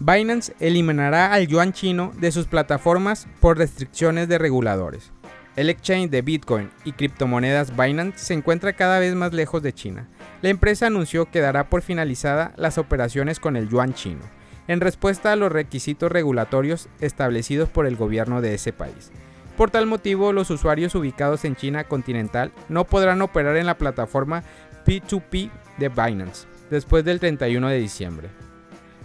[0.00, 5.10] Binance eliminará al yuan chino de sus plataformas por restricciones de reguladores.
[5.56, 10.06] El exchange de Bitcoin y criptomonedas Binance se encuentra cada vez más lejos de China.
[10.40, 14.20] La empresa anunció que dará por finalizada las operaciones con el yuan chino,
[14.68, 19.10] en respuesta a los requisitos regulatorios establecidos por el gobierno de ese país.
[19.56, 24.44] Por tal motivo, los usuarios ubicados en China continental no podrán operar en la plataforma
[24.86, 28.28] P2P de Binance después del 31 de diciembre.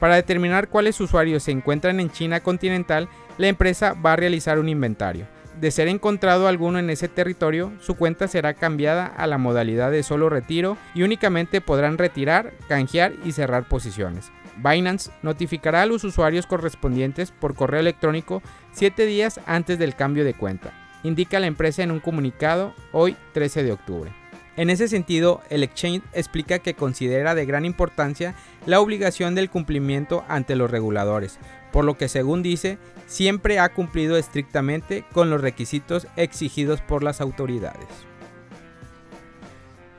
[0.00, 4.68] Para determinar cuáles usuarios se encuentran en China continental, la empresa va a realizar un
[4.68, 5.26] inventario.
[5.60, 10.02] De ser encontrado alguno en ese territorio, su cuenta será cambiada a la modalidad de
[10.02, 14.30] solo retiro y únicamente podrán retirar, canjear y cerrar posiciones.
[14.58, 20.34] Binance notificará a los usuarios correspondientes por correo electrónico 7 días antes del cambio de
[20.34, 20.72] cuenta,
[21.02, 24.12] indica la empresa en un comunicado hoy 13 de octubre.
[24.56, 30.24] En ese sentido, el exchange explica que considera de gran importancia la obligación del cumplimiento
[30.28, 31.38] ante los reguladores,
[31.72, 37.20] por lo que según dice, siempre ha cumplido estrictamente con los requisitos exigidos por las
[37.20, 37.86] autoridades.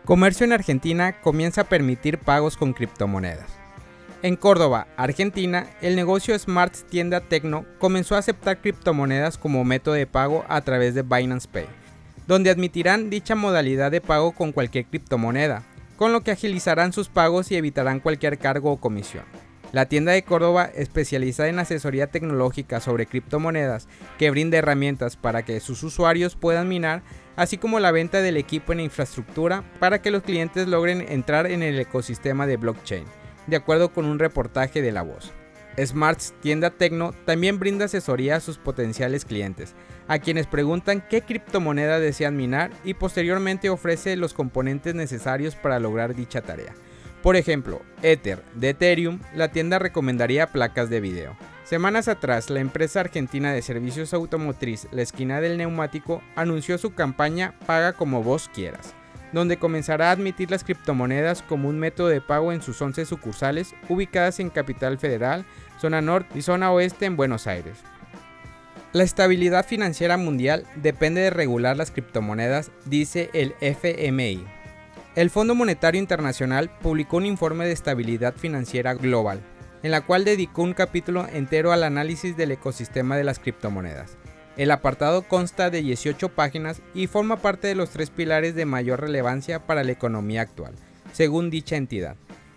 [0.05, 3.49] Comercio en Argentina comienza a permitir pagos con criptomonedas.
[4.23, 10.07] En Córdoba, Argentina, el negocio Smart Tienda Tecno comenzó a aceptar criptomonedas como método de
[10.07, 11.67] pago a través de Binance Pay
[12.27, 15.63] donde admitirán dicha modalidad de pago con cualquier criptomoneda,
[15.95, 19.23] con lo que agilizarán sus pagos y evitarán cualquier cargo o comisión.
[19.73, 25.59] La tienda de Córdoba, especializada en asesoría tecnológica sobre criptomonedas, que brinda herramientas para que
[25.59, 27.03] sus usuarios puedan minar,
[27.35, 31.63] así como la venta del equipo en infraestructura para que los clientes logren entrar en
[31.63, 33.05] el ecosistema de blockchain,
[33.47, 35.33] de acuerdo con un reportaje de La Voz.
[35.79, 39.75] Smarts Tienda Tecno también brinda asesoría a sus potenciales clientes,
[40.07, 46.15] a quienes preguntan qué criptomoneda desean minar y posteriormente ofrece los componentes necesarios para lograr
[46.15, 46.73] dicha tarea.
[47.21, 51.35] Por ejemplo, Ether de Ethereum, la tienda recomendaría placas de video.
[51.63, 57.55] Semanas atrás, la empresa argentina de servicios automotriz La Esquina del Neumático anunció su campaña
[57.65, 58.95] Paga como vos quieras,
[59.31, 63.75] donde comenzará a admitir las criptomonedas como un método de pago en sus 11 sucursales
[63.89, 65.45] ubicadas en Capital Federal,
[65.79, 67.77] zona norte y zona oeste en Buenos Aires.
[68.93, 74.45] La estabilidad financiera mundial depende de regular las criptomonedas, dice el FMI.
[75.15, 79.41] El Fondo Monetario Internacional publicó un informe de estabilidad financiera global,
[79.83, 84.17] en la cual dedicó un capítulo entero al análisis del ecosistema de las criptomonedas.
[84.57, 89.01] El apartado consta de 18 páginas y forma parte de los tres pilares de mayor
[89.01, 90.73] relevancia para la economía actual,
[91.13, 92.15] según dicha entidad.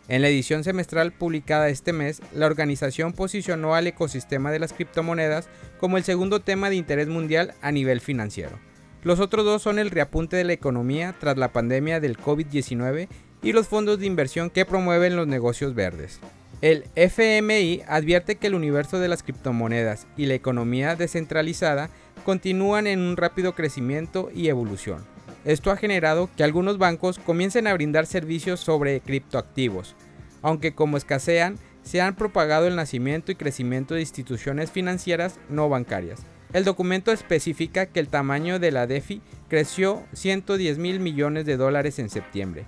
[0.09, 5.50] En la edición semestral publicada este mes, la organización posicionó al ecosistema de las criptomonedas
[5.78, 8.59] como el segundo tema de interés mundial a nivel financiero.
[9.03, 13.09] Los otros dos son el reapunte de la economía tras la pandemia del COVID-19
[13.43, 16.19] y los fondos de inversión que promueven los negocios verdes.
[16.60, 21.88] El FMI advierte que el universo de las criptomonedas y la economía descentralizada
[22.25, 25.04] continúan en un rápido crecimiento y evolución
[25.44, 29.94] esto ha generado que algunos bancos comiencen a brindar servicios sobre criptoactivos,
[30.43, 36.21] aunque como escasean, se han propagado el nacimiento y crecimiento de instituciones financieras no bancarias.
[36.53, 41.98] El documento especifica que el tamaño de la DeFi creció 110 mil millones de dólares
[41.98, 42.66] en septiembre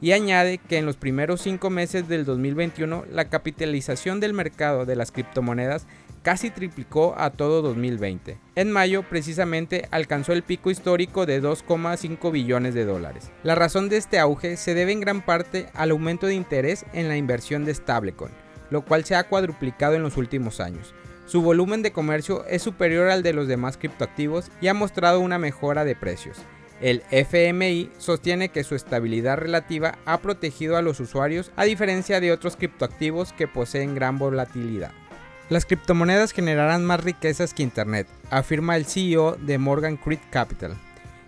[0.00, 4.96] y añade que en los primeros cinco meses del 2021 la capitalización del mercado de
[4.96, 5.86] las criptomonedas
[6.22, 8.38] casi triplicó a todo 2020.
[8.54, 13.30] En mayo precisamente alcanzó el pico histórico de 2,5 billones de dólares.
[13.42, 17.08] La razón de este auge se debe en gran parte al aumento de interés en
[17.08, 18.32] la inversión de stablecoin,
[18.70, 20.94] lo cual se ha cuadruplicado en los últimos años.
[21.26, 25.38] Su volumen de comercio es superior al de los demás criptoactivos y ha mostrado una
[25.38, 26.38] mejora de precios.
[26.80, 32.32] El FMI sostiene que su estabilidad relativa ha protegido a los usuarios a diferencia de
[32.32, 34.92] otros criptoactivos que poseen gran volatilidad.
[35.50, 40.74] Las criptomonedas generarán más riquezas que Internet, afirma el CEO de Morgan Creek Capital.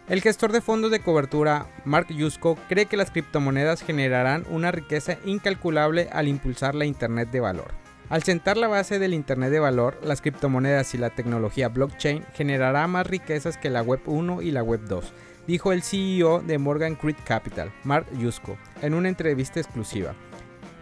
[0.08, 5.18] El gestor de fondos de cobertura, Mark Yusko, cree que las criptomonedas generarán una riqueza
[5.24, 7.72] incalculable al impulsar la Internet de valor.
[8.08, 12.86] Al sentar la base del Internet de valor, las criptomonedas y la tecnología blockchain generará
[12.86, 15.12] más riquezas que la Web 1 y la Web 2,
[15.46, 20.14] dijo el CEO de Morgan Creek Capital, Mark Yusko, en una entrevista exclusiva.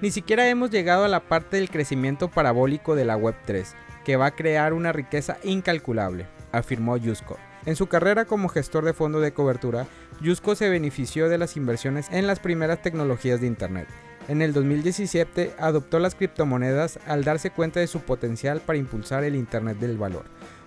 [0.01, 3.67] Ni siquiera hemos llegado a la parte del crecimiento parabólico de la Web3,
[4.05, 7.37] que va a crear una riqueza incalculable, afirmó Yusko.
[7.67, 9.87] En su carrera como gestor de fondo de cobertura,
[10.23, 13.89] Yusko se benefició de las inversiones en las primeras tecnologías de Internet.
[14.29, 19.35] En el 2017 adoptó las criptomonedas al darse cuenta de su potencial para impulsar el
[19.35, 20.25] Internet del valor,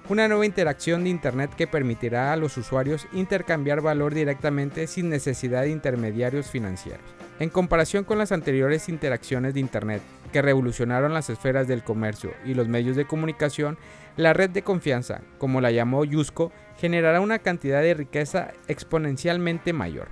[0.09, 5.61] una nueva interacción de Internet que permitirá a los usuarios intercambiar valor directamente sin necesidad
[5.61, 7.01] de intermediarios financieros.
[7.39, 10.01] En comparación con las anteriores interacciones de Internet,
[10.31, 13.77] que revolucionaron las esferas del comercio y los medios de comunicación,
[14.17, 20.09] la red de confianza, como la llamó Yusco, generará una cantidad de riqueza exponencialmente mayor.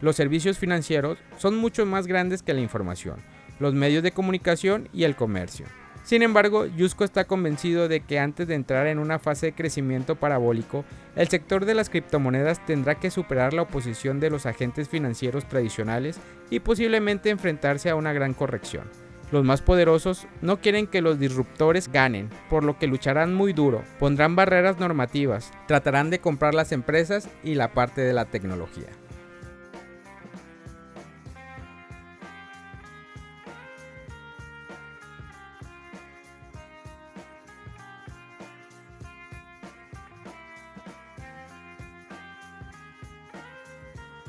[0.00, 3.16] Los servicios financieros son mucho más grandes que la información,
[3.58, 5.66] los medios de comunicación y el comercio.
[6.06, 10.14] Sin embargo, Yusco está convencido de que antes de entrar en una fase de crecimiento
[10.14, 10.84] parabólico,
[11.16, 16.20] el sector de las criptomonedas tendrá que superar la oposición de los agentes financieros tradicionales
[16.48, 18.84] y posiblemente enfrentarse a una gran corrección.
[19.32, 23.82] Los más poderosos no quieren que los disruptores ganen, por lo que lucharán muy duro,
[23.98, 28.90] pondrán barreras normativas, tratarán de comprar las empresas y la parte de la tecnología.